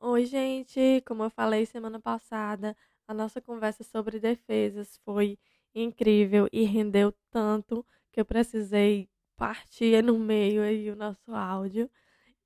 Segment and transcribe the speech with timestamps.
[0.00, 1.02] Oi, gente!
[1.06, 2.76] Como eu falei semana passada,
[3.08, 5.38] a nossa conversa sobre defesas foi
[5.74, 11.90] incrível e rendeu tanto que eu precisei partir no meio aí o nosso áudio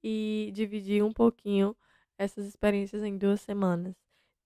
[0.03, 1.77] e dividir um pouquinho
[2.17, 3.97] essas experiências em duas semanas.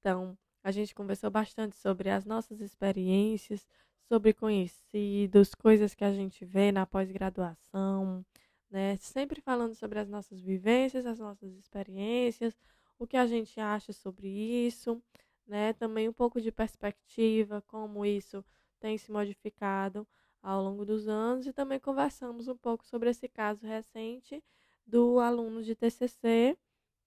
[0.01, 3.67] Então, a gente conversou bastante sobre as nossas experiências,
[4.09, 8.25] sobre conhecidos, coisas que a gente vê na pós-graduação,
[8.71, 8.97] né?
[8.99, 12.57] Sempre falando sobre as nossas vivências, as nossas experiências,
[12.99, 15.03] o que a gente acha sobre isso,
[15.47, 15.73] né?
[15.75, 18.45] Também um pouco de perspectiva, como isso
[18.79, 20.07] tem se modificado
[20.43, 24.43] ao longo dos anos e também conversamos um pouco sobre esse caso recente
[24.87, 26.57] do aluno de TCC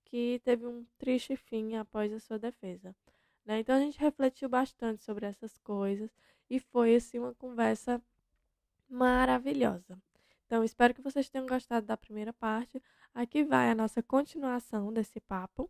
[0.06, 2.96] que teve um triste fim após a sua defesa.
[3.46, 3.60] Né?
[3.60, 6.12] Então a gente refletiu bastante sobre essas coisas
[6.50, 8.02] e foi assim uma conversa
[8.90, 9.98] maravilhosa.
[10.54, 12.80] Então espero que vocês tenham gostado da primeira parte.
[13.12, 15.68] Aqui vai a nossa continuação desse papo.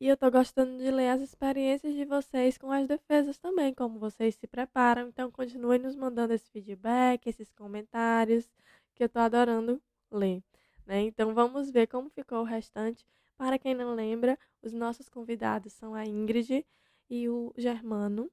[0.00, 3.96] E eu tô gostando de ler as experiências de vocês com as defesas também, como
[3.96, 5.06] vocês se preparam.
[5.06, 8.50] Então continuem nos mandando esse feedback, esses comentários,
[8.96, 10.42] que eu tô adorando ler.
[10.84, 11.02] Né?
[11.02, 13.06] Então vamos ver como ficou o restante.
[13.36, 16.66] Para quem não lembra, os nossos convidados são a Ingrid
[17.08, 18.28] e o Germano.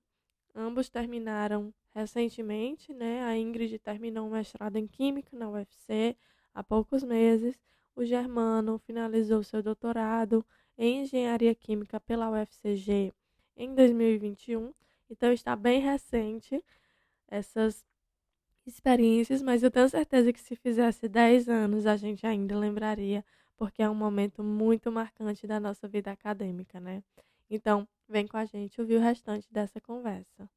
[0.56, 3.24] Ambos terminaram recentemente, né?
[3.24, 6.16] A Ingrid terminou um mestrado em Química na UFC
[6.54, 7.60] há poucos meses.
[7.96, 10.46] O Germano finalizou seu doutorado
[10.78, 13.14] em Engenharia Química pela UFCG
[13.56, 14.74] em 2021.
[15.10, 16.64] Então está bem recente
[17.28, 17.86] essas
[18.66, 23.26] experiências, mas eu tenho certeza que se fizesse 10 anos a gente ainda lembraria,
[23.58, 27.04] porque é um momento muito marcante da nossa vida acadêmica, né?
[27.54, 30.50] Então, vem com a gente ouvir o restante dessa conversa.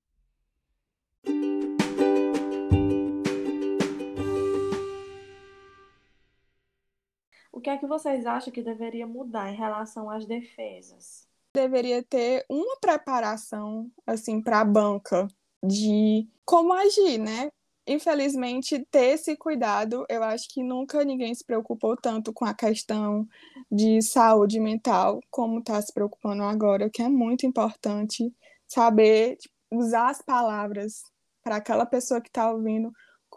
[7.50, 11.28] O que é que vocês acham que deveria mudar em relação às defesas?
[11.52, 15.26] Deveria ter uma preparação assim para a banca
[15.64, 17.50] de como agir, né?
[17.86, 23.28] Infelizmente, ter esse cuidado, eu acho que nunca ninguém se preocupou tanto com a questão
[23.70, 28.32] de saúde mental como está se preocupando agora, que é muito importante
[28.66, 31.02] saber tipo, usar as palavras
[31.42, 32.90] para aquela pessoa que está ouvindo,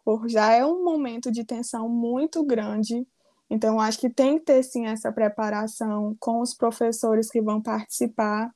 [0.06, 3.06] porque já é um momento de tensão muito grande.
[3.50, 8.50] Então, acho que tem que ter sim essa preparação com os professores que vão participar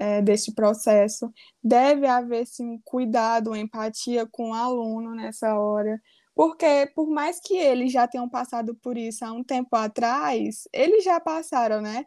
[0.00, 1.32] é, deste processo.
[1.62, 6.00] Deve haver sim cuidado, empatia com o aluno nessa hora,
[6.34, 11.04] porque por mais que eles já tenham passado por isso há um tempo atrás, eles
[11.04, 12.06] já passaram, né?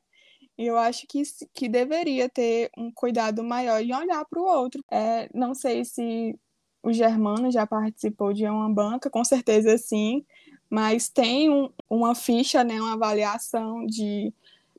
[0.57, 1.21] E eu acho que,
[1.53, 4.83] que deveria ter um cuidado maior e olhar para o outro.
[4.91, 6.37] É, não sei se
[6.83, 10.25] o Germano já participou de uma banca, com certeza sim,
[10.69, 14.33] mas tem um, uma ficha, né, uma avaliação de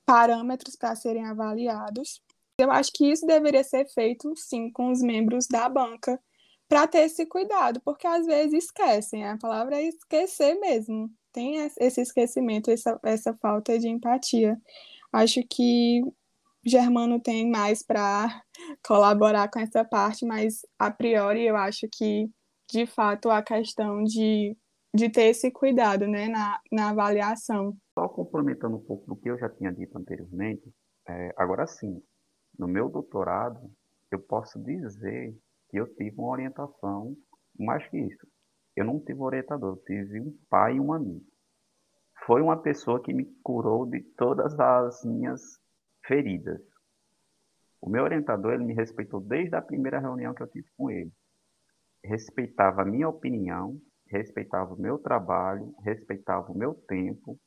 [0.05, 2.21] parâmetros para serem avaliados.
[2.59, 6.21] Eu acho que isso deveria ser feito, sim, com os membros da banca,
[6.69, 11.11] para ter esse cuidado, porque às vezes esquecem, a palavra é esquecer mesmo.
[11.33, 14.57] Tem esse esquecimento, essa, essa falta de empatia.
[15.13, 16.01] Acho que
[16.65, 18.43] Germano tem mais para
[18.87, 22.31] colaborar com essa parte, mas a priori eu acho que,
[22.71, 24.57] de fato, a questão de
[24.95, 27.77] de ter esse cuidado né, na, na avaliação.
[27.99, 30.73] Só complementando um pouco do que eu já tinha dito anteriormente,
[31.09, 32.01] é, agora sim,
[32.59, 33.71] no meu doutorado,
[34.11, 35.37] eu posso dizer
[35.69, 37.17] que eu tive uma orientação
[37.59, 38.27] mais que isso.
[38.77, 41.25] Eu não tive um orientador, eu tive um pai e um amigo.
[42.27, 45.61] Foi uma pessoa que me curou de todas as minhas
[46.07, 46.61] feridas.
[47.81, 51.13] O meu orientador, ele me respeitou desde a primeira reunião que eu tive com ele.
[52.03, 53.79] Respeitava a minha opinião,
[54.09, 57.39] respeitava o meu trabalho, respeitava o meu tempo.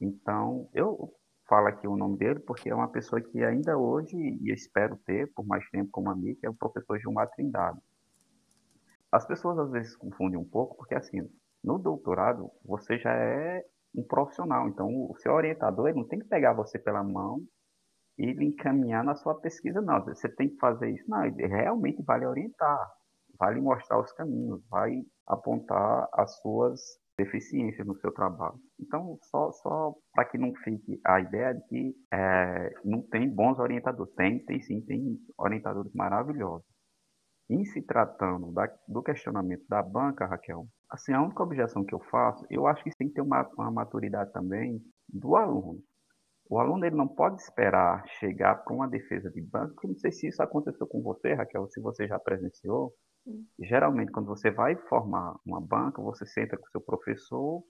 [0.00, 1.12] Então, eu
[1.48, 5.32] falo aqui o nome dele porque é uma pessoa que ainda hoje, e espero ter
[5.32, 7.78] por mais tempo como amigo, é o professor Gilmar Trindade.
[9.10, 11.28] As pessoas às vezes confundem um pouco, porque assim,
[11.62, 13.64] no doutorado, você já é
[13.94, 17.40] um profissional, então o seu orientador ele não tem que pegar você pela mão
[18.18, 20.04] e lhe encaminhar na sua pesquisa, não.
[20.04, 21.08] Você tem que fazer isso.
[21.08, 22.92] Não, ele realmente vai lhe orientar
[23.38, 28.58] vai lhe mostrar os caminhos, vai apontar as suas deficiências no seu trabalho.
[28.80, 33.58] Então, só, só para que não fique a ideia de que é, não tem bons
[33.58, 34.12] orientadores.
[34.14, 36.66] Tem, tem sim, tem orientadores maravilhosos.
[37.48, 42.00] Em se tratando da, do questionamento da banca, Raquel, assim, a única objeção que eu
[42.10, 45.82] faço, eu acho que tem que ter uma, uma maturidade também do aluno.
[46.48, 49.74] O aluno ele não pode esperar chegar para uma defesa de banco.
[49.82, 52.92] Eu não sei se isso aconteceu com você, Raquel, se você já presenciou.
[53.58, 57.62] Geralmente, quando você vai formar uma banca, você senta com o seu professor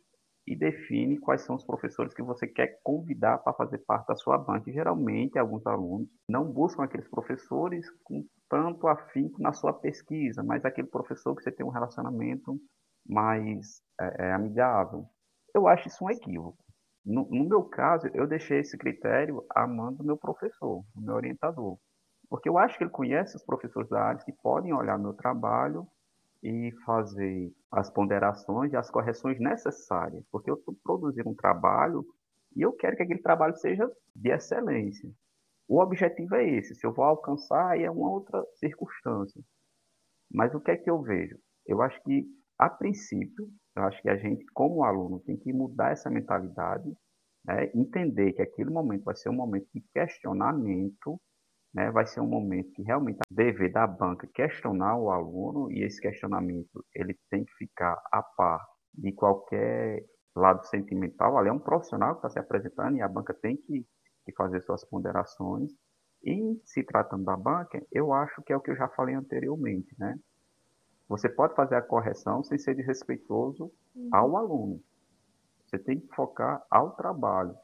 [0.47, 4.37] e define quais são os professores que você quer convidar para fazer parte da sua
[4.37, 4.69] banca.
[4.69, 10.65] E, geralmente, alguns alunos não buscam aqueles professores com tanto afinco na sua pesquisa, mas
[10.65, 12.61] aquele professor que você tem um relacionamento
[13.07, 15.07] mais é, é, amigável.
[15.55, 16.59] Eu acho isso um equívoco.
[17.05, 21.15] No, no, meu caso, eu deixei esse critério à mão do meu professor, do meu
[21.15, 21.79] orientador.
[22.35, 25.87] Porque eu acho que ele conhece os professores da área que podem olhar meu trabalho
[26.43, 30.27] e fazer as ponderações e as correções necessárias.
[30.33, 32.05] Porque eu estou produzindo um trabalho
[32.57, 35.09] e eu quero que aquele trabalho seja de excelência.
[35.69, 36.75] O objetivo é esse.
[36.75, 39.41] Se eu vou alcançar, aí é uma outra circunstância.
[40.29, 41.39] Mas o que é que eu vejo?
[41.65, 42.27] Eu acho que,
[42.59, 46.93] a princípio, eu acho que a gente, como aluno, tem que mudar essa mentalidade,
[47.45, 47.71] né?
[47.73, 51.17] entender que aquele momento vai ser um momento de questionamento,
[51.75, 51.91] né?
[51.91, 56.01] vai ser um momento que realmente a dever da banca questionar o aluno e esse
[56.01, 60.05] questionamento ele tem que ficar a par de qualquer
[60.37, 61.37] lado sentimental.
[61.37, 63.85] Ali é um profissional que está se apresentando e a banca tem que,
[64.25, 65.73] que fazer suas ponderações.
[66.23, 69.95] E se tratando da banca, eu acho que é o que eu já falei anteriormente,
[69.99, 70.19] né?
[71.09, 74.09] Você pode fazer a correção sem ser desrespeitoso uhum.
[74.11, 74.81] ao aluno.
[75.67, 77.55] Você tem que focar ao trabalho.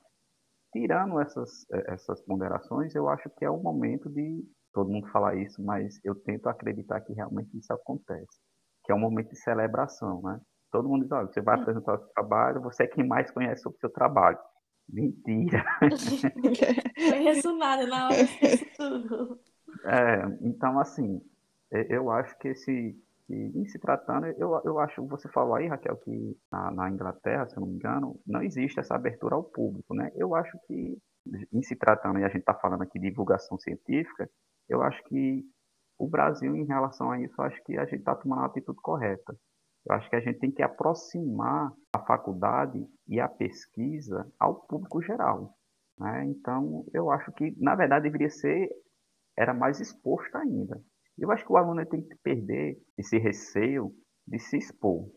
[0.72, 5.34] Tirando essas, eh, essas ponderações, eu acho que é o momento de todo mundo falar
[5.36, 8.38] isso, mas eu tento acreditar que realmente isso acontece.
[8.84, 10.40] Que é um momento de celebração, né?
[10.70, 13.62] Todo mundo diz, olha, você vai apresentar o seu trabalho, você é quem mais conhece
[13.62, 14.38] sobre o seu trabalho.
[14.88, 15.64] Mentira!
[17.10, 19.40] Conheço nada, na hora eu tudo.
[19.84, 21.20] É, então, assim,
[21.70, 22.96] eu acho que esse,
[23.30, 27.48] e em se tratando, eu, eu acho, você falou aí, Raquel, que na, na, Inglaterra,
[27.48, 30.10] se eu não me engano, não existe essa abertura ao público, né?
[30.16, 30.98] Eu acho que,
[31.52, 34.28] em se tratando, e a gente está falando aqui de divulgação científica,
[34.68, 35.44] eu acho que
[35.98, 39.36] o Brasil, em relação a isso, acho que a gente está tomando a atitude correta.
[39.86, 45.02] Eu acho que a gente tem que aproximar a faculdade e a pesquisa ao público
[45.02, 45.54] geral.
[45.98, 46.24] Né?
[46.26, 48.68] Então, eu acho que, na verdade, deveria ser,
[49.36, 50.80] era mais exposto ainda.
[51.20, 53.94] Eu acho que o aluno tem que perder esse receio
[54.26, 55.10] de se expor.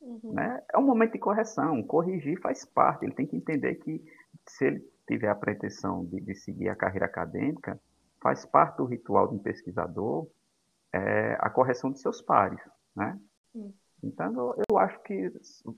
[0.00, 0.32] Uhum.
[0.32, 0.62] Né?
[0.72, 3.04] É um momento de correção, corrigir faz parte.
[3.04, 4.02] Ele tem que entender que
[4.48, 7.80] se ele tiver a pretensão de, de seguir a carreira acadêmica,
[8.22, 10.28] faz parte do ritual de um pesquisador
[10.92, 12.60] é, a correção de seus pares.
[12.94, 13.18] Né?
[13.54, 13.72] Uhum.
[14.02, 15.32] Então, eu, eu acho que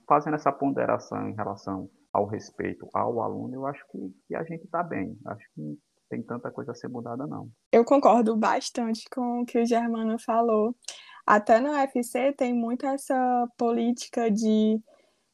[0.07, 4.65] fazendo essa ponderação em relação ao respeito ao aluno, eu acho que, que a gente
[4.65, 5.19] está bem.
[5.27, 5.79] Acho que
[6.11, 7.49] tem tanta coisa a ser mudada, não.
[7.71, 10.75] Eu concordo bastante com o que o Germano falou.
[11.25, 14.81] Até no UFC tem muito essa política de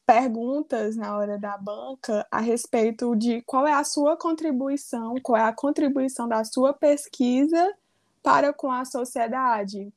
[0.05, 5.43] perguntas na hora da banca a respeito de qual é a sua contribuição, qual é
[5.43, 7.73] a contribuição da sua pesquisa
[8.21, 9.91] para com a sociedade.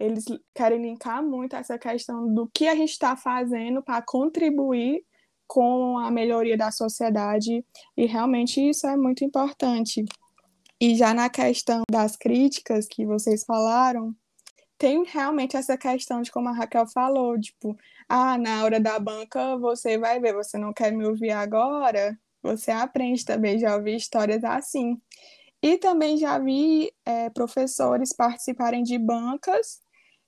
[0.00, 0.24] Eles
[0.54, 5.04] querem linkar muito essa questão do que a gente está fazendo para contribuir
[5.46, 7.62] com a melhoria da sociedade,
[7.94, 10.02] e realmente isso é muito importante.
[10.82, 14.12] E já na questão das críticas que vocês falaram,
[14.76, 19.56] tem realmente essa questão de como a Raquel falou, tipo, ah, na hora da banca
[19.58, 24.42] você vai ver, você não quer me ouvir agora, você aprende também, já ouvi histórias
[24.42, 25.00] assim.
[25.62, 29.80] E também já vi é, professores participarem de bancas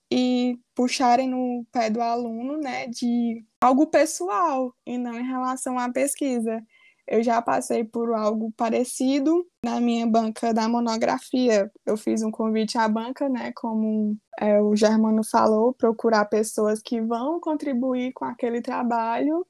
[0.09, 5.91] e puxarem no pé do aluno, né, de algo pessoal e não em relação à
[5.91, 6.63] pesquisa.
[7.07, 11.71] Eu já passei por algo parecido na minha banca da monografia.
[11.85, 17.01] Eu fiz um convite à banca, né, como é, o Germano falou, procurar pessoas que
[17.01, 19.47] vão contribuir com aquele trabalho.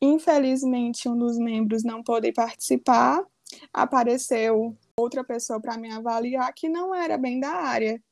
[0.00, 3.24] Infelizmente, um dos membros não pôde participar.
[3.72, 8.02] Apareceu outra pessoa para me avaliar que não era bem da área.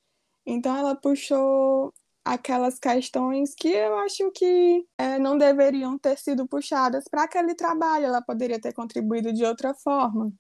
[0.47, 1.93] Então, ela puxou
[2.25, 8.07] aquelas questões que eu acho que é, não deveriam ter sido puxadas para aquele trabalho,
[8.07, 10.33] ela poderia ter contribuído de outra forma.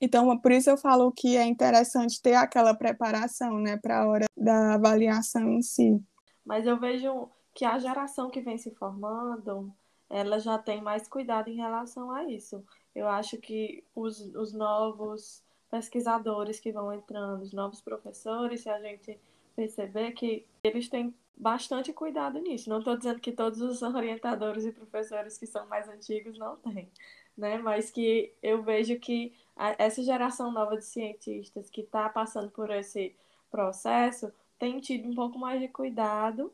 [0.00, 4.26] Então, por isso eu falo que é interessante ter aquela preparação, né, para a hora
[4.36, 6.00] da avaliação em si.
[6.44, 9.72] Mas eu vejo que a geração que vem se formando,
[10.08, 12.64] ela já tem mais cuidado em relação a isso.
[12.94, 18.80] Eu acho que os, os novos pesquisadores que vão entrando, os novos professores, se a
[18.80, 19.18] gente
[19.58, 22.70] perceber que eles têm bastante cuidado nisso.
[22.70, 26.88] Não estou dizendo que todos os orientadores e professores que são mais antigos não têm,
[27.36, 27.58] né?
[27.58, 32.70] Mas que eu vejo que a, essa geração nova de cientistas que está passando por
[32.70, 33.16] esse
[33.50, 36.52] processo tem tido um pouco mais de cuidado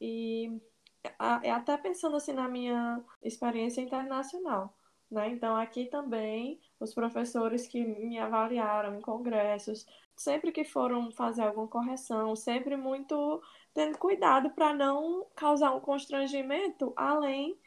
[0.00, 0.58] e
[1.18, 4.74] a, até pensando assim na minha experiência internacional.
[5.10, 5.30] Né?
[5.30, 9.86] Então, aqui também, os professores que me avaliaram em congressos,
[10.16, 16.92] sempre que foram fazer alguma correção, sempre muito tendo cuidado para não causar um constrangimento
[16.96, 17.58] além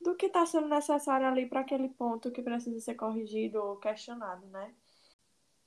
[0.00, 4.46] do que está sendo necessário ali para aquele ponto que precisa ser corrigido ou questionado,
[4.46, 4.74] né?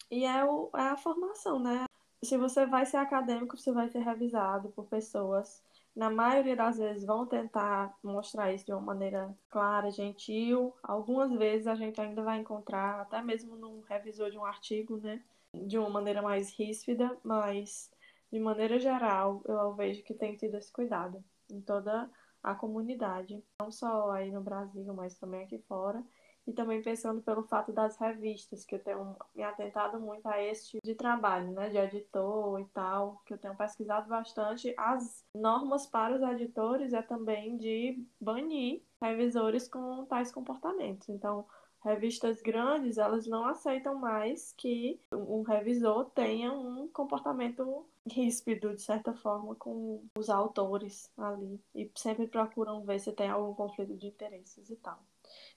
[0.10, 1.86] E é, o, é a formação, né?
[2.24, 5.62] Se você vai ser acadêmico, você vai ser revisado por pessoas
[5.96, 10.74] na maioria das vezes vão tentar mostrar isso de uma maneira clara, gentil.
[10.82, 15.22] Algumas vezes a gente ainda vai encontrar, até mesmo num revisor de um artigo, né,
[15.54, 17.92] de uma maneira mais ríspida, mas
[18.32, 22.10] de maneira geral eu vejo que tem tido esse cuidado em toda
[22.42, 26.04] a comunidade, não só aí no Brasil, mas também aqui fora
[26.46, 30.72] e também pensando pelo fato das revistas, que eu tenho me atentado muito a esse
[30.72, 34.74] tipo de trabalho, né, de editor e tal, que eu tenho pesquisado bastante.
[34.78, 41.10] As normas para os editores é também de banir revisores com tais comportamentos.
[41.10, 41.46] Então,
[41.84, 49.14] revistas grandes, elas não aceitam mais que um revisor tenha um comportamento ríspido, de certa
[49.14, 51.60] forma, com os autores ali.
[51.76, 55.00] E sempre procuram ver se tem algum conflito de interesses e tal.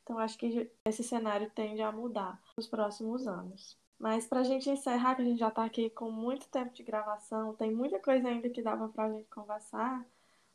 [0.03, 3.79] Então, acho que esse cenário tende a mudar nos próximos anos.
[3.99, 6.83] Mas para a gente encerrar, que a gente já está aqui com muito tempo de
[6.83, 10.05] gravação, tem muita coisa ainda que dava para a gente conversar,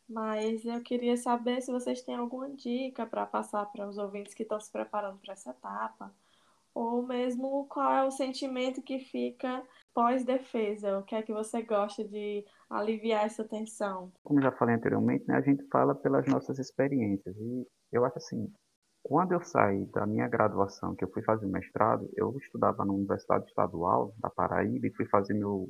[0.07, 4.43] mas eu queria saber se vocês têm alguma dica para passar para os ouvintes que
[4.43, 6.13] estão se preparando para essa etapa,
[6.73, 9.63] ou mesmo qual é o sentimento que fica
[9.93, 14.11] pós-defesa, o que é que você gosta de aliviar essa tensão?
[14.23, 18.51] Como já falei anteriormente, né, a gente fala pelas nossas experiências, e eu acho assim,
[19.03, 23.46] quando eu saí da minha graduação, que eu fui fazer mestrado, eu estudava na Universidade
[23.46, 25.70] Estadual da Paraíba e fui fazer meu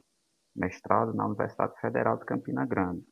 [0.56, 3.04] mestrado na Universidade Federal de Campina Grande.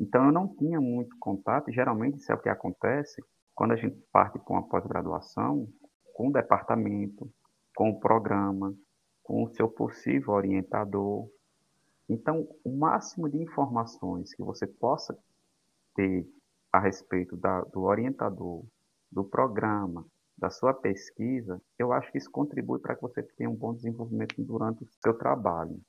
[0.00, 3.22] Então eu não tinha muito contato, e geralmente isso é o que acontece
[3.54, 5.68] quando a gente parte com a pós-graduação,
[6.14, 7.28] com o departamento,
[7.76, 8.74] com o programa,
[9.22, 11.28] com o seu possível orientador.
[12.08, 15.16] Então, o máximo de informações que você possa
[15.94, 16.26] ter
[16.72, 18.64] a respeito da, do orientador
[19.10, 23.56] do programa, da sua pesquisa, eu acho que isso contribui para que você tenha um
[23.56, 25.80] bom desenvolvimento durante o seu trabalho.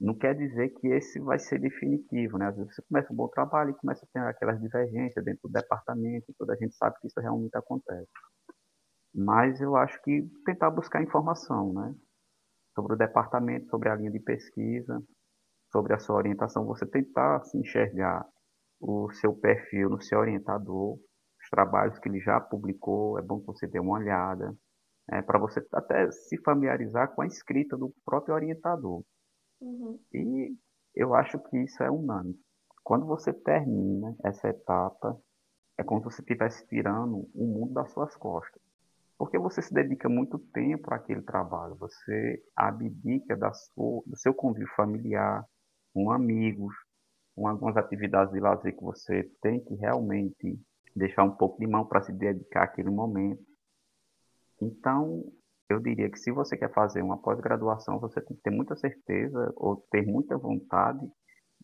[0.00, 2.48] Não quer dizer que esse vai ser definitivo, né?
[2.48, 5.52] Às vezes você começa um bom trabalho e começa a ter aquelas divergências dentro do
[5.52, 8.10] departamento, toda a gente sabe que isso realmente acontece.
[9.14, 11.94] Mas eu acho que tentar buscar informação, né?
[12.74, 15.00] Sobre o departamento, sobre a linha de pesquisa,
[15.70, 18.26] sobre a sua orientação, você tentar se enxergar
[18.80, 20.98] o seu perfil no seu orientador,
[21.54, 24.52] trabalhos que ele já publicou, é bom que você dê uma olhada,
[25.08, 29.04] é, para você até se familiarizar com a escrita do próprio orientador.
[29.60, 30.00] Uhum.
[30.12, 30.56] E
[30.96, 32.36] eu acho que isso é unânime.
[32.82, 35.16] Quando você termina essa etapa,
[35.78, 38.60] é como se você estivesse tirando o mundo das suas costas.
[39.16, 44.74] Porque você se dedica muito tempo àquele trabalho, você abdica da sua, do seu convívio
[44.74, 45.44] familiar,
[45.92, 46.74] com amigos,
[47.36, 50.58] com algumas atividades de lazer que você tem que realmente
[50.94, 53.42] deixar um pouco de mão para se dedicar àquele momento.
[54.60, 55.24] Então,
[55.68, 59.52] eu diria que se você quer fazer uma pós-graduação, você tem que ter muita certeza
[59.56, 61.00] ou ter muita vontade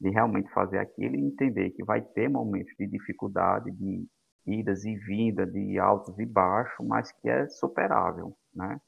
[0.00, 4.06] de realmente fazer aquilo e entender que vai ter momentos de dificuldade, de
[4.46, 8.80] idas e vindas, de altos e baixos, mas que é superável, né?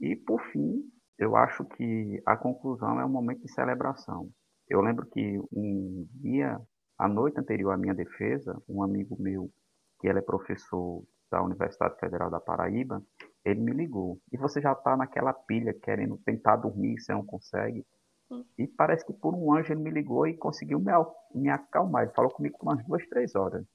[0.00, 0.82] E por fim,
[1.18, 4.30] eu acho que a conclusão é um momento de celebração.
[4.68, 6.60] Eu lembro que um dia
[7.02, 9.50] a noite anterior à minha defesa, um amigo meu,
[9.98, 13.02] que ele é professor da Universidade Federal da Paraíba,
[13.44, 14.20] ele me ligou.
[14.30, 17.84] E você já está naquela pilha, querendo tentar dormir, você não consegue.
[18.30, 18.44] Hum.
[18.56, 20.92] E parece que por um anjo ele me ligou e conseguiu me,
[21.34, 22.04] me acalmar.
[22.04, 23.66] Ele falou comigo por umas duas, três horas.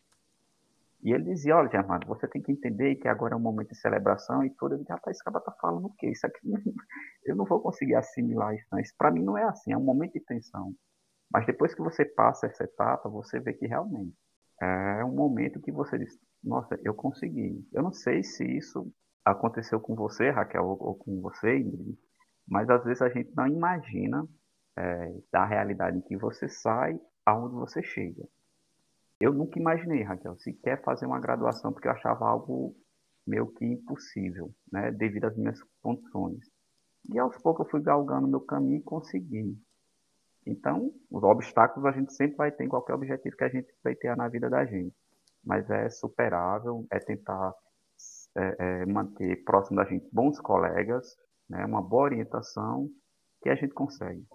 [1.03, 3.77] E ele dizia, olha, Germano, você tem que entender que agora é um momento de
[3.77, 4.75] celebração e tudo.
[4.75, 6.11] Eu disse, rapaz, esse cara tá falando o quê?
[6.11, 6.39] Isso aqui,
[7.25, 8.65] eu não vou conseguir assimilar isso.
[8.71, 8.79] Não.
[8.79, 10.73] Isso para mim não é assim, é um momento de tensão.
[11.31, 14.15] Mas depois que você passa essa etapa, você vê que realmente
[14.61, 17.67] é um momento que você diz, nossa, eu consegui.
[17.73, 18.91] Eu não sei se isso
[19.23, 21.97] aconteceu com você, Raquel, ou, com você, Ingrid,
[22.47, 24.27] mas às vezes a gente não imagina
[24.77, 28.23] é, da realidade em que você sai aonde você chega.
[29.19, 32.75] Eu nunca imaginei, Raquel, sequer fazer uma graduação, porque eu achava algo
[33.25, 36.39] meio que impossível, né, devido às minhas condições.
[37.11, 39.57] E aos poucos eu fui galgando meu caminho e consegui.
[40.47, 43.95] Então, os obstáculos a gente sempre vai ter em qualquer objetivo que a gente vai
[43.95, 44.95] ter na vida da gente.
[45.43, 47.53] Mas é superável, é tentar
[48.35, 51.15] é, é, manter próximo da gente bons colegas,
[51.49, 52.89] né, uma boa orientação
[53.41, 54.25] que a gente consegue.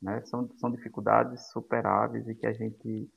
[0.00, 0.22] Né?
[0.26, 3.10] São, são dificuldades superáveis e que a gente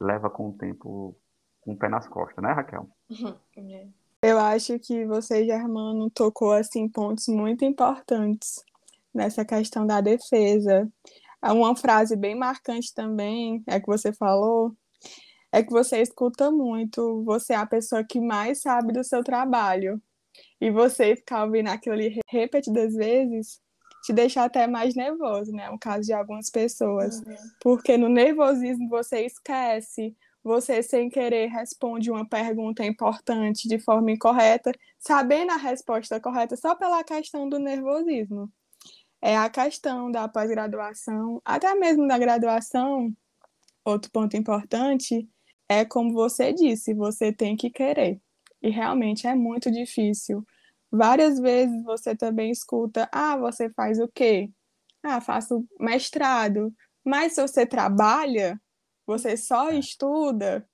[0.00, 1.16] leva com o tempo
[1.60, 2.88] com o pé nas costas, né, Raquel?
[4.22, 8.62] Eu acho que você, Germano, tocou assim pontos muito importantes
[9.14, 10.90] nessa questão da defesa.
[11.42, 14.74] Uma frase bem marcante também é que você falou
[15.52, 20.00] é que você escuta muito, você é a pessoa que mais sabe do seu trabalho.
[20.60, 23.60] E você ficar ouvindo aquilo ali repetidas vezes
[24.04, 25.68] te deixa até mais nervoso, né?
[25.68, 27.20] No caso de algumas pessoas.
[27.20, 27.36] Uhum.
[27.60, 34.72] Porque no nervosismo você esquece, você sem querer responde uma pergunta importante de forma incorreta,
[34.98, 38.50] sabendo a resposta correta só pela questão do nervosismo.
[39.22, 43.14] É a questão da pós-graduação, até mesmo da graduação,
[43.84, 45.28] outro ponto importante
[45.68, 48.20] é como você disse, você tem que querer.
[48.62, 50.44] E realmente é muito difícil.
[50.90, 54.50] Várias vezes você também escuta: ah, você faz o quê?
[55.02, 56.74] Ah, faço mestrado.
[57.04, 58.60] Mas se você trabalha,
[59.06, 59.78] você só é.
[59.78, 60.68] estuda.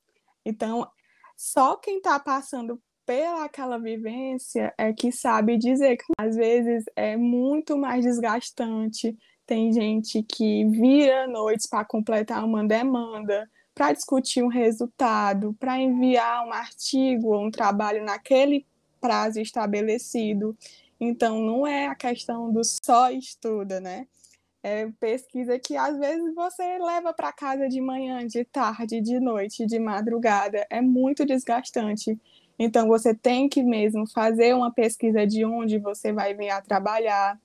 [0.45, 0.89] Então,
[1.37, 7.17] só quem está passando pela aquela vivência é que sabe dizer que às vezes é
[7.17, 9.17] muito mais desgastante.
[9.47, 16.45] Tem gente que vira noites para completar uma demanda, para discutir um resultado, para enviar
[16.47, 18.67] um artigo ou um trabalho naquele
[19.01, 20.57] prazo estabelecido.
[20.99, 24.09] Então, não é a questão do só estuda, né?
[24.63, 29.65] É pesquisa que às vezes você leva para casa de manhã, de tarde, de noite,
[29.65, 30.67] de madrugada.
[30.69, 32.19] É muito desgastante.
[32.59, 37.39] Então, você tem que mesmo fazer uma pesquisa de onde você vai vir a trabalhar,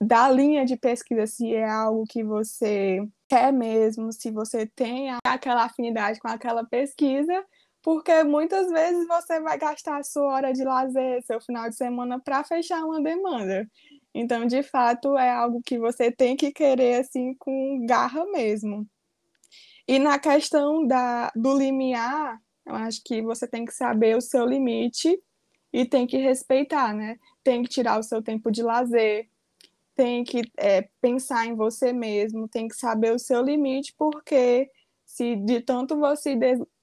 [0.00, 5.64] da linha de pesquisa, se é algo que você quer mesmo, se você tem aquela
[5.64, 7.44] afinidade com aquela pesquisa,
[7.82, 12.18] porque muitas vezes você vai gastar a sua hora de lazer, seu final de semana
[12.18, 13.68] para fechar uma demanda.
[14.14, 18.86] Então, de fato, é algo que você tem que querer assim com garra mesmo.
[19.86, 24.46] E na questão da, do limiar, eu acho que você tem que saber o seu
[24.46, 25.20] limite
[25.72, 27.18] e tem que respeitar, né?
[27.42, 29.28] Tem que tirar o seu tempo de lazer,
[29.94, 34.70] tem que é, pensar em você mesmo, tem que saber o seu limite, porque
[35.04, 36.38] se de tanto você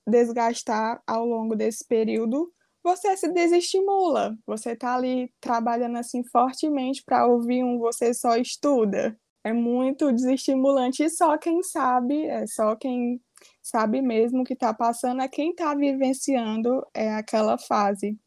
[0.07, 2.51] desgastar ao longo desse período,
[2.83, 4.37] você se desestimula.
[4.45, 9.17] Você está ali trabalhando assim fortemente para ouvir um você só estuda.
[9.43, 13.21] É muito desestimulante e só quem sabe, é só quem
[13.69, 18.17] sabe mesmo o que está passando, é quem está vivenciando é aquela fase.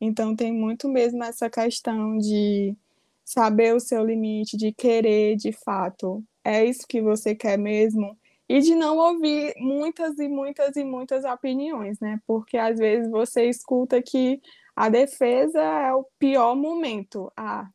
[0.00, 2.76] Então tem muito mesmo essa questão de
[3.24, 6.24] saber o seu limite, de querer de fato.
[6.44, 8.16] É isso que você quer mesmo?
[8.48, 12.20] E de não ouvir muitas e muitas e muitas opiniões, né?
[12.26, 14.40] Porque às vezes você escuta que
[14.74, 17.30] a defesa é o pior momento.
[17.36, 17.68] A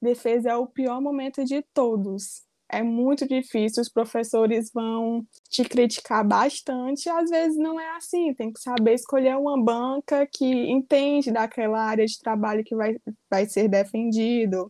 [0.00, 2.44] defesa é o pior momento de todos.
[2.78, 8.52] É muito difícil, os professores vão te criticar bastante, às vezes não é assim, tem
[8.52, 12.96] que saber escolher uma banca que entende daquela área de trabalho que vai,
[13.30, 14.68] vai ser defendido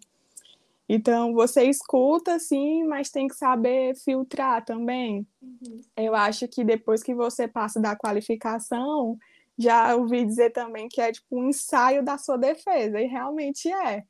[0.88, 5.26] então, você escuta, sim, mas tem que saber filtrar também.
[5.42, 5.80] Uhum.
[5.96, 9.16] Eu acho que depois que você passa da qualificação,
[9.56, 14.04] já ouvi dizer também que é tipo um ensaio da sua defesa, e realmente é.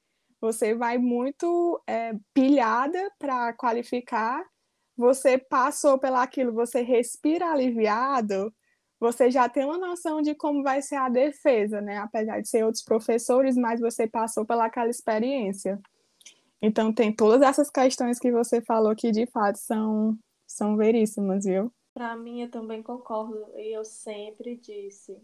[0.45, 4.45] Você vai muito é, pilhada para qualificar,
[4.95, 8.55] você passou pelaquilo, você respira aliviado,
[9.01, 11.97] você já tem uma noção de como vai ser a defesa, né?
[11.97, 15.81] Apesar de ser outros professores, mas você passou pelaquela experiência.
[16.61, 20.15] Então tem todas essas questões que você falou que de fato são,
[20.47, 21.73] são veríssimas, viu?
[21.95, 25.17] Para mim, eu também concordo, e eu sempre disse,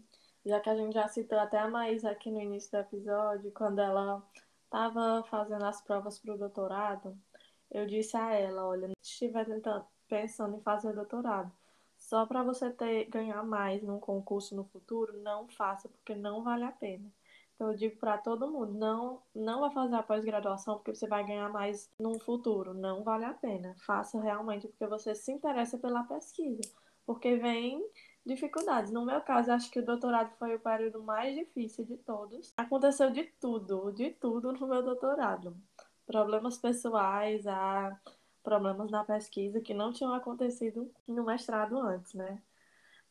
[0.43, 3.77] já que a gente já citou até a Maísa aqui no início do episódio, quando
[3.77, 4.23] ela
[4.71, 7.17] estava fazendo as provas para o doutorado,
[7.69, 9.45] eu disse a ela, olha, se estiver
[10.07, 11.51] pensando em fazer doutorado,
[11.97, 16.63] só para você ter ganhar mais num concurso no futuro, não faça, porque não vale
[16.63, 17.11] a pena.
[17.53, 21.23] Então, eu digo para todo mundo, não, não vai fazer a pós-graduação porque você vai
[21.23, 22.73] ganhar mais no futuro.
[22.73, 23.75] Não vale a pena.
[23.85, 26.61] Faça realmente porque você se interessa pela pesquisa.
[27.05, 27.85] Porque vem
[28.25, 28.91] dificuldades.
[28.91, 32.53] No meu caso, acho que o doutorado foi o período mais difícil de todos.
[32.57, 35.55] Aconteceu de tudo, de tudo no meu doutorado.
[36.05, 37.99] Problemas pessoais, a
[38.43, 42.41] problemas na pesquisa que não tinham acontecido no mestrado antes, né?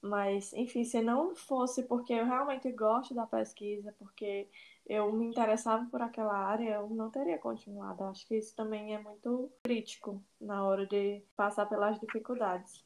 [0.03, 4.49] Mas, enfim, se não fosse porque eu realmente gosto da pesquisa, porque
[4.87, 8.05] eu me interessava por aquela área, eu não teria continuado.
[8.05, 12.85] Acho que isso também é muito crítico na hora de passar pelas dificuldades.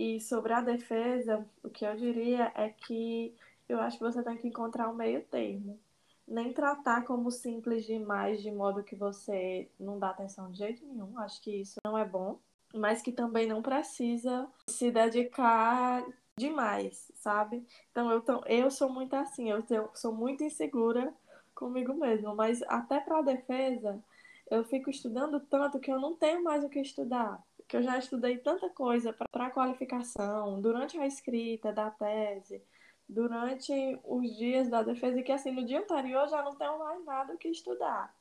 [0.00, 3.34] E sobre a defesa, o que eu diria é que
[3.68, 5.78] eu acho que você tem que encontrar um meio termo.
[6.26, 11.18] Nem tratar como simples demais, de modo que você não dá atenção de jeito nenhum.
[11.18, 12.38] Acho que isso não é bom.
[12.74, 16.02] Mas que também não precisa se dedicar
[16.34, 17.62] demais, sabe?
[17.90, 21.12] Então eu, eu sou muito assim, eu, eu sou muito insegura
[21.54, 22.34] comigo mesma.
[22.34, 24.02] Mas até para a defesa,
[24.50, 27.38] eu fico estudando tanto que eu não tenho mais o que estudar
[27.70, 32.60] que eu já estudei tanta coisa para a qualificação, durante a escrita da tese,
[33.08, 33.72] durante
[34.04, 37.38] os dias da defesa, que assim, no dia anterior já não tenho mais nada o
[37.38, 38.12] que estudar.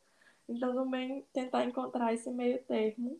[0.47, 3.19] Então, também tentar encontrar esse meio termo,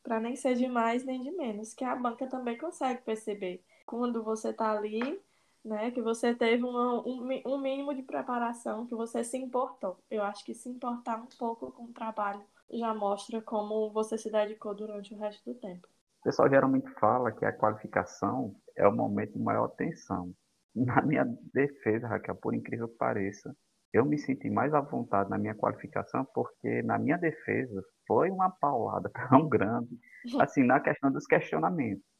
[0.00, 3.64] para nem ser de mais nem de menos, que a banca também consegue perceber.
[3.84, 5.20] Quando você está ali,
[5.64, 9.98] né, que você teve uma, um, um mínimo de preparação, que você se importou.
[10.08, 12.44] Eu acho que se importar um pouco com o trabalho
[12.78, 15.86] já mostra como você se dedicou durante o resto do tempo.
[16.20, 20.32] O pessoal geralmente fala que a qualificação é o momento de maior tensão.
[20.74, 23.54] Na minha defesa, Raquel, por incrível que pareça,
[23.92, 28.50] eu me senti mais à vontade na minha qualificação porque na minha defesa foi uma
[28.50, 29.96] paulada tão grande,
[30.40, 32.13] assim, na questão dos questionamentos.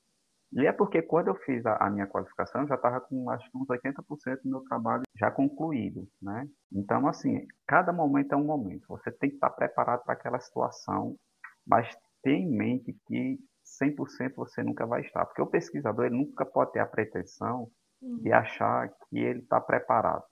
[0.55, 3.51] E é porque quando eu fiz a, a minha qualificação, eu já estava com acho
[3.51, 6.49] que uns 80% do meu trabalho já concluído, né?
[6.73, 8.87] Então, assim, cada momento é um momento.
[8.89, 11.17] Você tem que estar preparado para aquela situação,
[11.67, 11.89] mas
[12.23, 13.39] tenha em mente que
[13.83, 15.27] 100% você nunca vai estar.
[15.27, 17.69] Porque o pesquisador ele nunca pode ter a pretensão
[18.01, 18.35] de uhum.
[18.35, 20.25] achar que ele está preparado.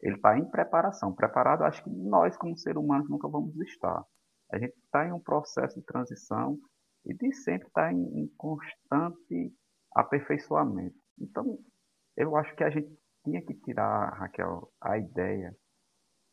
[0.00, 1.12] Ele está em preparação.
[1.12, 4.04] Preparado, acho que nós, como seres humanos, nunca vamos estar.
[4.52, 6.58] A gente está em um processo de transição
[7.04, 9.54] e de sempre estar em, em constante
[9.94, 10.96] aperfeiçoamento.
[11.18, 11.58] Então,
[12.16, 12.90] eu acho que a gente
[13.24, 15.56] tinha que tirar, Raquel, a ideia.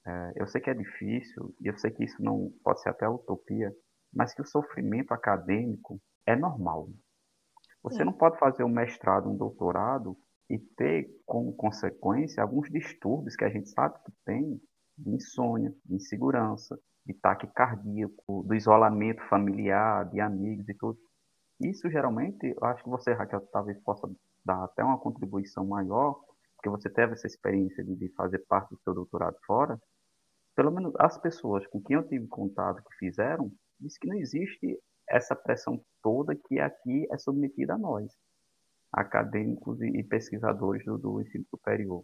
[0.06, 3.08] É, eu sei que é difícil, e eu sei que isso não pode ser até
[3.08, 3.74] utopia,
[4.14, 6.90] mas que o sofrimento acadêmico é normal.
[7.84, 10.18] Você não pode fazer um mestrado, um doutorado
[10.50, 14.60] e ter como consequência alguns distúrbios que a gente sabe que tem
[14.98, 20.98] de insônia, de insegurança, de taquicardíaco, do isolamento familiar, de amigos e tudo.
[21.60, 24.10] Isso geralmente, eu acho que você, Raquel, talvez possa
[24.44, 26.20] dar até uma contribuição maior,
[26.56, 29.80] porque você teve essa experiência de, de fazer parte do seu doutorado fora.
[30.56, 34.80] Pelo menos as pessoas com quem eu tive contato que fizeram, disse que não existe
[35.08, 38.12] essa pressão toda que aqui é submetida a nós,
[38.92, 42.04] acadêmicos e, pesquisadores do, do ensino superior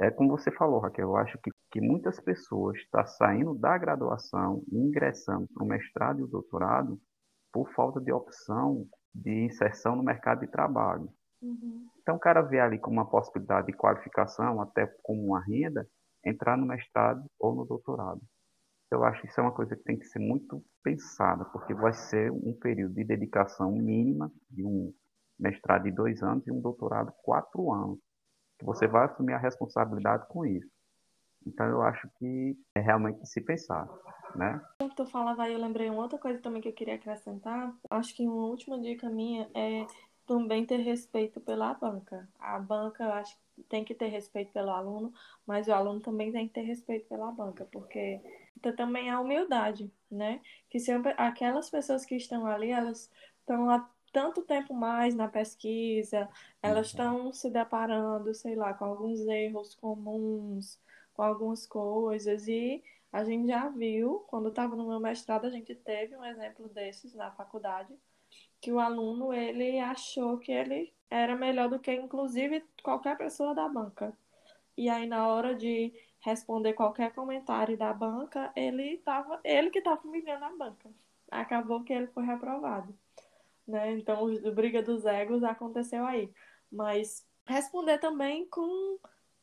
[0.00, 3.76] é como você falou, Raquel, eu acho que, que muitas pessoas estão tá saindo da
[3.76, 6.98] graduação e ingressando para o mestrado e o doutorado
[7.52, 11.08] por falta de opção de inserção no mercado de trabalho.
[11.42, 11.86] Uhum.
[12.00, 15.86] Então, o cara vê ali como uma possibilidade de qualificação, até como uma renda,
[16.24, 18.20] entrar no mestrado ou no doutorado.
[18.90, 21.92] Eu acho que isso é uma coisa que tem que ser muito pensada, porque vai
[21.92, 24.92] ser um período de dedicação mínima de um
[25.38, 27.98] mestrado de dois anos e um doutorado quatro anos
[28.58, 30.77] que você vai assumir a responsabilidade com isso.
[31.46, 33.88] Então eu acho que é realmente se pensar,
[34.34, 34.60] né?
[34.78, 37.74] Quando tu falava aí, eu lembrei uma outra coisa também que eu queria acrescentar.
[37.90, 39.86] Acho que uma última dica minha é
[40.26, 42.28] também ter respeito pela banca.
[42.38, 45.12] A banca, eu acho que tem que ter respeito pelo aluno,
[45.46, 48.20] mas o aluno também tem que ter respeito pela banca, porque
[48.76, 50.40] também a humildade, né?
[50.68, 56.28] Que sempre aquelas pessoas que estão ali, elas estão lá tanto tempo mais na pesquisa,
[56.62, 57.00] elas uhum.
[57.00, 60.78] estão se deparando, sei lá, com alguns erros comuns,
[61.18, 62.80] com algumas coisas, e
[63.12, 67.12] a gente já viu, quando estava no meu mestrado, a gente teve um exemplo desses
[67.12, 67.92] na faculdade,
[68.60, 73.68] que o aluno, ele achou que ele era melhor do que, inclusive, qualquer pessoa da
[73.68, 74.16] banca.
[74.76, 80.00] E aí, na hora de responder qualquer comentário da banca, ele tava, ele que estava
[80.06, 80.88] humilhando a banca.
[81.32, 82.94] Acabou que ele foi reprovado
[83.68, 83.92] né?
[83.92, 86.32] Então, o briga dos egos aconteceu aí.
[86.72, 88.98] Mas responder também com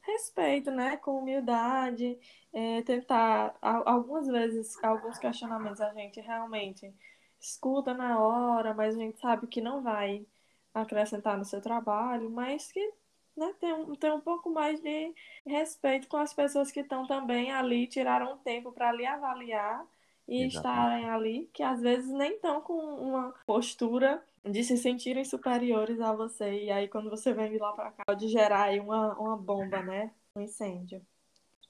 [0.05, 0.97] respeito, né?
[0.97, 2.17] Com humildade,
[2.53, 6.93] é, tentar algumas vezes alguns questionamentos a gente realmente
[7.39, 10.25] escuta na hora, mas a gente sabe que não vai
[10.73, 12.93] acrescentar no seu trabalho, mas que
[13.35, 15.13] né, tem, um, tem um pouco mais de
[15.45, 19.85] respeito com as pessoas que estão também ali, tiraram um tempo para ali avaliar
[20.27, 20.55] e Exatamente.
[20.55, 26.13] estarem ali, que às vezes nem estão com uma postura de se sentirem superiores a
[26.13, 26.65] você.
[26.65, 29.81] E aí, quando você vem de lá para cá, pode gerar aí uma, uma bomba,
[29.81, 30.11] né?
[30.35, 31.01] Um incêndio.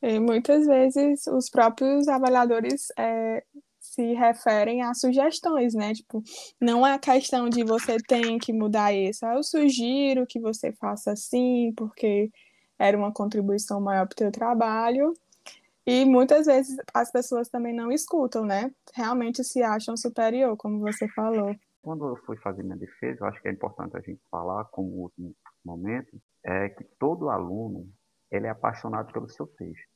[0.02, 3.44] E muitas vezes os próprios avaliadores é,
[3.80, 5.94] se referem a sugestões, né?
[5.94, 6.22] Tipo,
[6.60, 9.26] não é questão de você tem que mudar isso.
[9.26, 12.30] Eu sugiro que você faça assim, porque
[12.78, 15.14] era uma contribuição maior para o teu trabalho.
[15.86, 18.72] E muitas vezes as pessoas também não escutam, né?
[18.94, 21.56] Realmente se acham superior, como você falou.
[21.86, 25.04] Quando eu fui fazer minha defesa, eu acho que é importante a gente falar, como
[25.04, 27.88] último momento, é que todo aluno
[28.32, 29.88] ele é apaixonado pelo seu texto.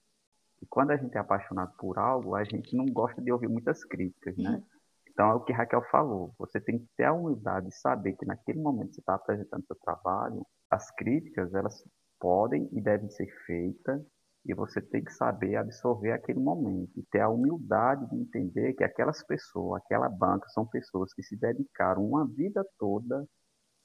[0.62, 3.84] E quando a gente é apaixonado por algo, a gente não gosta de ouvir muitas
[3.84, 4.52] críticas, né?
[4.52, 4.64] Uhum.
[5.10, 6.32] Então é o que Raquel falou.
[6.38, 9.66] Você tem que ter a humildade de saber que naquele momento que você está apresentando
[9.66, 11.84] seu trabalho, as críticas elas
[12.20, 14.00] podem e devem ser feitas
[14.46, 18.84] e você tem que saber absorver aquele momento e ter a humildade de entender que
[18.84, 23.26] aquelas pessoas, aquela banca, são pessoas que se dedicaram uma vida toda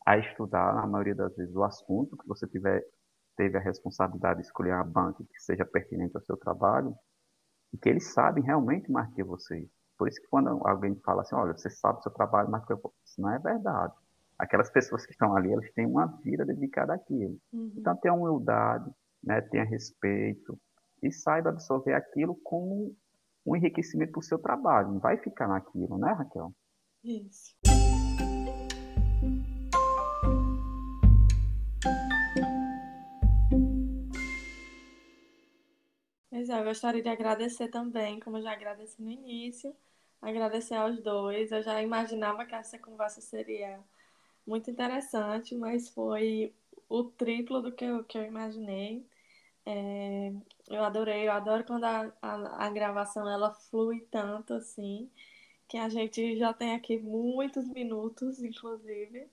[0.06, 2.84] a estudar, na maioria das vezes, o assunto que você tiver,
[3.36, 6.94] teve a responsabilidade de escolher a banca que seja pertinente ao seu trabalho
[7.72, 9.68] e que eles sabem realmente mais que você.
[9.98, 12.72] Por isso que quando alguém fala assim, olha, você sabe o seu trabalho mais que
[12.72, 13.94] eu, isso não é verdade.
[14.38, 17.38] Aquelas pessoas que estão ali, elas têm uma vida dedicada àquilo.
[17.52, 17.72] Uhum.
[17.76, 18.90] Então, tenha humildade,
[19.24, 20.58] né, tenha respeito
[21.02, 22.94] e saiba absorver aquilo como
[23.46, 24.92] um enriquecimento para o seu trabalho.
[24.92, 26.52] Não vai ficar naquilo, né, Raquel?
[27.02, 27.54] Isso.
[36.30, 39.74] Pois é, eu gostaria de agradecer também, como eu já agradeci no início,
[40.20, 41.52] agradecer aos dois.
[41.52, 43.78] Eu já imaginava que essa conversa seria
[44.46, 46.52] muito interessante, mas foi
[46.88, 49.06] o triplo do que eu, que eu imaginei.
[49.66, 50.32] É,
[50.68, 55.10] eu adorei, eu adoro quando a, a, a, gravação ela flui tanto assim,
[55.68, 59.28] que a gente já tem aqui muitos minutos, inclusive.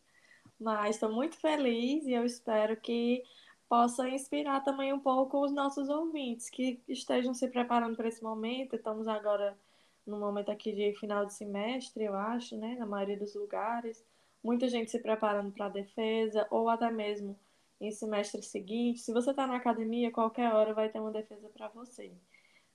[0.60, 3.24] Mas estou muito feliz e eu espero que
[3.68, 8.76] possa inspirar também um pouco os nossos ouvintes que estejam se preparando para esse momento.
[8.76, 9.58] Estamos agora
[10.06, 12.76] no momento aqui de final de semestre, eu acho, né?
[12.78, 14.04] Na maioria dos lugares.
[14.44, 17.38] Muita gente se preparando para a defesa ou até mesmo
[17.82, 19.02] em semestre seguinte.
[19.02, 22.14] Se você está na academia, qualquer hora vai ter uma defesa para você.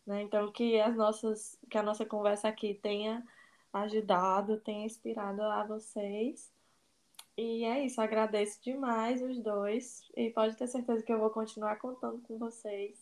[0.05, 0.23] Né?
[0.23, 3.25] Então, que, as nossas, que a nossa conversa aqui tenha
[3.73, 6.53] ajudado, tenha inspirado a vocês.
[7.37, 10.03] E é isso, agradeço demais os dois.
[10.17, 12.99] E pode ter certeza que eu vou continuar contando com vocês.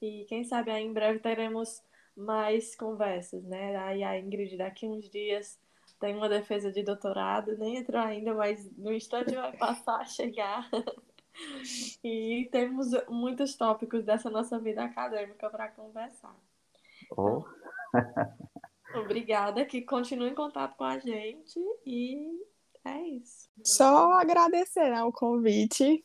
[0.00, 1.82] E quem sabe aí em breve teremos
[2.16, 3.76] mais conversas, né?
[3.76, 5.58] Aí a Ingrid daqui uns dias
[5.98, 10.70] tem uma defesa de doutorado, nem entrou ainda, mas no instante vai passar a chegar.
[12.02, 16.34] E temos muitos tópicos dessa nossa vida acadêmica para conversar.
[17.10, 17.42] Oh.
[18.94, 22.40] Obrigada, que continue em contato com a gente e
[22.84, 23.48] é isso.
[23.64, 26.02] Só agradecer ao convite.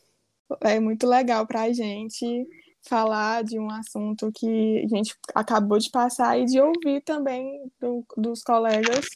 [0.62, 2.48] É muito legal para a gente
[2.82, 8.04] falar de um assunto que a gente acabou de passar e de ouvir também do,
[8.16, 9.06] dos colegas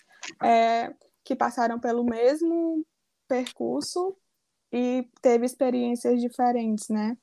[0.42, 2.86] é, que passaram pelo mesmo
[3.26, 4.16] percurso
[4.74, 7.16] e teve experiências diferentes, né?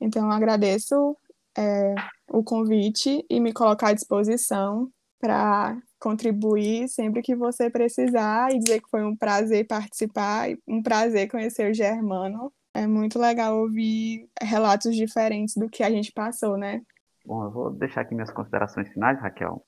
[0.00, 1.16] Então, agradeço
[1.56, 1.94] é,
[2.28, 4.90] o convite e me colocar à disposição
[5.20, 11.30] para contribuir sempre que você precisar e dizer que foi um prazer participar um prazer
[11.30, 12.52] conhecer o Germano.
[12.74, 16.82] É muito legal ouvir relatos diferentes do que a gente passou, né?
[17.24, 19.64] Bom, eu vou deixar aqui minhas considerações finais, Raquel.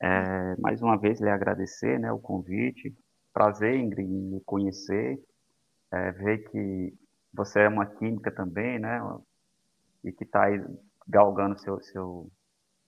[0.00, 2.94] É, mais uma vez, lhe agradecer né, o convite.
[3.32, 5.18] Prazer, Ingrid, em me conhecer
[5.92, 6.94] é, ver que
[7.32, 9.00] você é uma química também, né?
[10.04, 10.62] E que está aí
[11.06, 12.30] galgando seu, seu,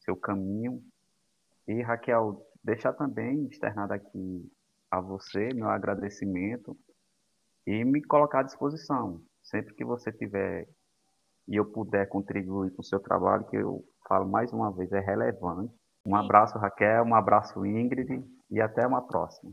[0.00, 0.82] seu caminho.
[1.68, 4.50] E, Raquel, deixar também externado aqui
[4.90, 6.76] a você meu agradecimento
[7.66, 9.20] e me colocar à disposição.
[9.42, 10.68] Sempre que você tiver
[11.46, 15.00] e eu puder contribuir com o seu trabalho, que eu falo mais uma vez, é
[15.00, 15.74] relevante.
[16.06, 19.52] Um abraço, Raquel, um abraço, Ingrid, e até uma próxima.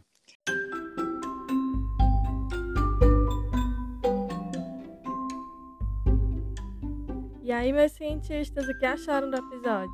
[7.51, 9.91] E aí, meus cientistas, o que acharam do episódio?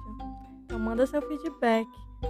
[0.63, 1.87] Então, manda seu feedback,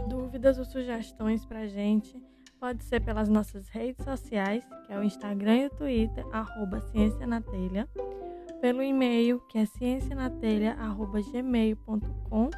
[0.08, 2.18] dúvidas ou sugestões pra gente.
[2.58, 7.28] Pode ser pelas nossas redes sociais, que é o Instagram e o Twitter, arroba Ciência
[7.28, 7.90] na Telha.
[8.62, 12.50] Pelo e-mail, que é ciencianatelha.gmail.com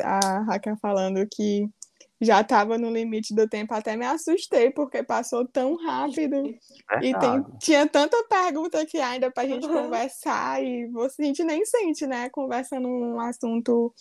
[0.01, 1.69] a Raquel falando que
[2.21, 6.37] já estava no limite do tempo, até me assustei, porque passou tão rápido.
[6.91, 11.25] É e tem, tinha tanta pergunta aqui ainda para a gente conversar, e você, a
[11.27, 12.31] gente nem sente, né?
[12.31, 13.93] Conversando um assunto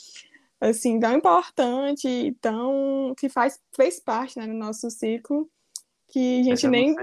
[0.59, 5.49] assim, tão importante, tão que faz fez parte, né, no nosso ciclo,
[6.07, 6.95] que a gente nem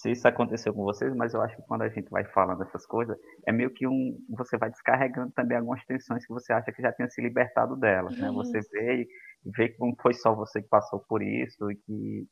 [0.00, 2.86] se isso aconteceu com vocês, mas eu acho que quando a gente vai falando essas
[2.86, 4.18] coisas, é meio que um.
[4.30, 8.16] Você vai descarregando também algumas tensões que você acha que já tinha se libertado delas,
[8.18, 8.30] né?
[8.30, 8.64] Você uhum.
[8.72, 9.08] vê e
[9.54, 12.26] vê que não foi só você que passou por isso e que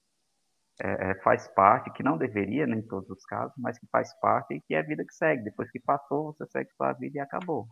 [0.83, 4.19] é, é, faz parte, que não deveria, nem em todos os casos, mas que faz
[4.19, 5.45] parte e que é a vida que segue.
[5.45, 7.67] Depois que passou, você segue sua vida e acabou.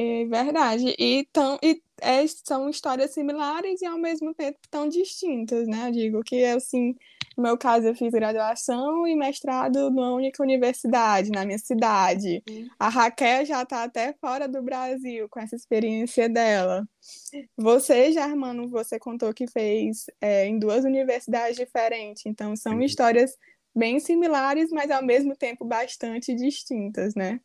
[0.00, 0.94] É verdade.
[0.96, 5.88] E, tão, e é, são histórias similares e ao mesmo tempo tão distintas, né?
[5.88, 6.94] Eu digo que, assim,
[7.36, 12.40] no meu caso, eu fiz graduação e mestrado numa única universidade, na minha cidade.
[12.78, 16.88] A Raquel já está até fora do Brasil com essa experiência dela.
[17.56, 22.84] Você, Germano, você contou que fez é, em duas universidades diferentes, então são Sim.
[22.84, 23.36] histórias
[23.74, 27.40] bem similares, mas ao mesmo tempo bastante distintas, né?